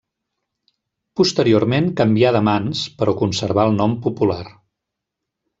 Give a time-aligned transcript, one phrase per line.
[1.21, 4.43] Posteriorment canvià de mans, però conservà el nom popular.